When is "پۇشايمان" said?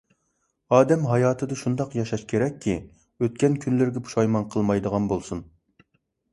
4.09-4.51